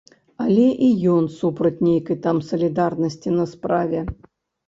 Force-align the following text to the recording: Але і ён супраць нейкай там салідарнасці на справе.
Але 0.43 0.63
і 0.85 0.87
ён 1.15 1.27
супраць 1.39 1.83
нейкай 1.87 2.17
там 2.25 2.37
салідарнасці 2.49 3.29
на 3.37 3.45
справе. 3.53 3.99